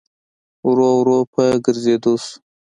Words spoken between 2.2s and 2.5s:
سو.